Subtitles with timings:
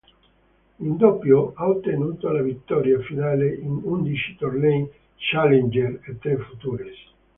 [0.79, 4.89] In doppio, ha ottenuto la vittoria finale in undici tornei
[5.29, 6.97] challenger e tre futures.